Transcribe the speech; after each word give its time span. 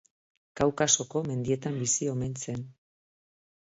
Kaukasoko 0.61 1.21
mendietan 1.29 1.77
bizi 1.85 2.09
omen 2.15 2.33
zen. 2.47 2.67